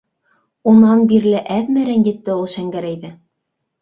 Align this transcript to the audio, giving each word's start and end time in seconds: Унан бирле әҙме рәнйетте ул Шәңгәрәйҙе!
Унан 0.71 1.03
бирле 1.11 1.43
әҙме 1.57 1.85
рәнйетте 1.93 2.39
ул 2.41 2.49
Шәңгәрәйҙе! 2.55 3.13